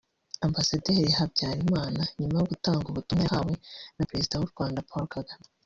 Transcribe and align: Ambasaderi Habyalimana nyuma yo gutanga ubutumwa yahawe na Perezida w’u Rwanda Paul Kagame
Ambasaderi 0.45 1.11
Habyalimana 1.17 2.01
nyuma 2.19 2.35
yo 2.39 2.45
gutanga 2.51 2.85
ubutumwa 2.87 3.23
yahawe 3.25 3.53
na 3.97 4.03
Perezida 4.09 4.35
w’u 4.39 4.51
Rwanda 4.53 4.85
Paul 4.89 5.05
Kagame 5.15 5.45